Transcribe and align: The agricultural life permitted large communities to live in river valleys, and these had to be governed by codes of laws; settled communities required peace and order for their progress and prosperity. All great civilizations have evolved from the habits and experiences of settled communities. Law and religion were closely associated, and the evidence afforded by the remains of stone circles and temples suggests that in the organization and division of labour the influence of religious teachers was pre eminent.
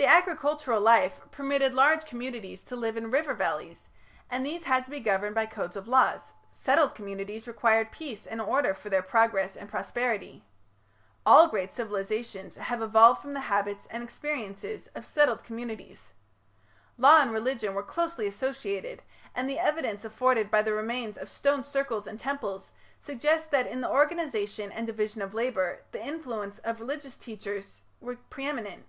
The 0.00 0.06
agricultural 0.06 0.80
life 0.80 1.20
permitted 1.32 1.74
large 1.74 2.04
communities 2.04 2.62
to 2.70 2.76
live 2.76 2.96
in 2.96 3.10
river 3.10 3.34
valleys, 3.34 3.88
and 4.30 4.46
these 4.46 4.62
had 4.62 4.84
to 4.84 4.92
be 4.92 5.00
governed 5.00 5.34
by 5.34 5.46
codes 5.46 5.74
of 5.74 5.88
laws; 5.88 6.34
settled 6.52 6.94
communities 6.94 7.48
required 7.48 7.90
peace 7.90 8.24
and 8.24 8.40
order 8.40 8.74
for 8.74 8.90
their 8.90 9.02
progress 9.02 9.56
and 9.56 9.68
prosperity. 9.68 10.44
All 11.26 11.48
great 11.48 11.72
civilizations 11.72 12.54
have 12.54 12.80
evolved 12.80 13.20
from 13.20 13.34
the 13.34 13.40
habits 13.50 13.88
and 13.90 14.04
experiences 14.04 14.86
of 14.94 15.04
settled 15.04 15.42
communities. 15.42 16.12
Law 16.96 17.20
and 17.20 17.32
religion 17.32 17.74
were 17.74 17.82
closely 17.82 18.28
associated, 18.28 19.02
and 19.34 19.50
the 19.50 19.58
evidence 19.58 20.04
afforded 20.04 20.48
by 20.48 20.62
the 20.62 20.72
remains 20.74 21.18
of 21.18 21.28
stone 21.28 21.64
circles 21.64 22.06
and 22.06 22.20
temples 22.20 22.70
suggests 23.00 23.48
that 23.50 23.66
in 23.66 23.80
the 23.80 23.90
organization 23.90 24.70
and 24.70 24.86
division 24.86 25.22
of 25.22 25.34
labour 25.34 25.82
the 25.90 26.00
influence 26.00 26.60
of 26.60 26.78
religious 26.78 27.16
teachers 27.16 27.82
was 28.00 28.16
pre 28.30 28.46
eminent. 28.46 28.86